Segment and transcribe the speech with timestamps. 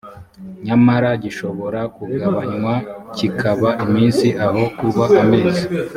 [0.65, 2.73] nyamara gishobora kugabanywa
[3.17, 5.63] kikaba iminsi aho kuba amezi